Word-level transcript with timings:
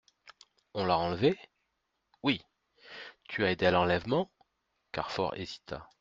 On 0.73 0.83
l'a 0.83 0.97
enlevée? 0.97 1.37
Oui! 2.23 2.41
Tu 3.29 3.45
as 3.45 3.51
aidé 3.51 3.67
à 3.67 3.71
l'enlèvement? 3.71 4.31
Carfor 4.91 5.35
hésita. 5.35 5.91